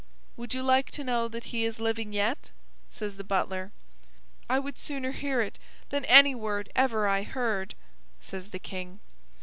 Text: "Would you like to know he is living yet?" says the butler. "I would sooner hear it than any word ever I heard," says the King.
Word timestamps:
"Would 0.35 0.55
you 0.55 0.63
like 0.63 0.89
to 0.93 1.03
know 1.03 1.29
he 1.29 1.63
is 1.63 1.79
living 1.79 2.11
yet?" 2.11 2.49
says 2.89 3.17
the 3.17 3.23
butler. 3.23 3.71
"I 4.49 4.57
would 4.57 4.79
sooner 4.79 5.11
hear 5.11 5.41
it 5.41 5.59
than 5.89 6.05
any 6.05 6.33
word 6.33 6.71
ever 6.75 7.07
I 7.07 7.21
heard," 7.21 7.75
says 8.19 8.49
the 8.49 8.57
King. 8.57 8.99